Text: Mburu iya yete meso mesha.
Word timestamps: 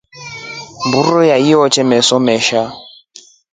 Mburu 0.85 1.17
iya 1.25 1.37
yete 1.45 1.81
meso 1.89 2.15
mesha. 2.25 2.61